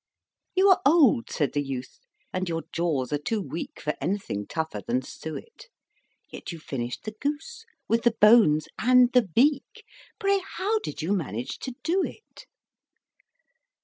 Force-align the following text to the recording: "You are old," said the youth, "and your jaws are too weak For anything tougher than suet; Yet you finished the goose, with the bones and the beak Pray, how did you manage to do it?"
"You 0.55 0.67
are 0.69 0.81
old," 0.83 1.29
said 1.29 1.53
the 1.53 1.61
youth, 1.61 1.99
"and 2.33 2.49
your 2.49 2.63
jaws 2.71 3.13
are 3.13 3.19
too 3.19 3.39
weak 3.39 3.79
For 3.79 3.93
anything 4.01 4.47
tougher 4.47 4.81
than 4.81 5.03
suet; 5.03 5.67
Yet 6.31 6.51
you 6.51 6.57
finished 6.57 7.03
the 7.03 7.11
goose, 7.21 7.65
with 7.87 8.01
the 8.01 8.15
bones 8.19 8.67
and 8.79 9.11
the 9.13 9.21
beak 9.27 9.83
Pray, 10.19 10.41
how 10.57 10.79
did 10.79 11.03
you 11.03 11.13
manage 11.13 11.59
to 11.59 11.75
do 11.83 12.01
it?" 12.03 12.47